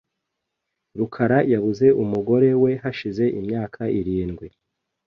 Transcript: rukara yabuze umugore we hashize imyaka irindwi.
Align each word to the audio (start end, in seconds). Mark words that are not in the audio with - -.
rukara 0.97 1.37
yabuze 1.53 1.87
umugore 2.03 2.49
we 2.63 2.71
hashize 2.83 3.23
imyaka 3.39 3.81
irindwi. 3.99 4.47